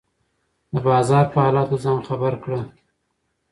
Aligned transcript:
د 0.73 0.75
بازار 0.87 1.25
په 1.33 1.37
حالاتو 1.45 1.75
ځان 1.83 1.99
خبر 2.09 2.33
کړه. 2.43 2.61